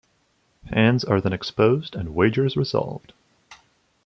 Hands 0.71 1.03
are 1.03 1.21
then 1.21 1.31
exposed 1.31 1.93
and 1.95 2.15
wagers 2.15 2.57
resolved. 2.57 3.13